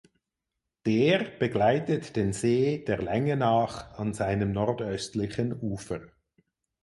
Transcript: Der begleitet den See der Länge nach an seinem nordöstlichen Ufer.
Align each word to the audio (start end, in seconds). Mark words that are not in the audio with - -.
Der 0.87 1.19
begleitet 1.37 2.15
den 2.15 2.33
See 2.33 2.83
der 2.83 2.99
Länge 3.03 3.37
nach 3.37 3.99
an 3.99 4.15
seinem 4.15 4.51
nordöstlichen 4.51 5.53
Ufer. 5.61 6.01